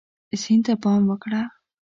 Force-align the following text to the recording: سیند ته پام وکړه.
سیند 0.41 0.63
ته 0.65 0.73
پام 0.83 1.01
وکړه. 1.09 1.41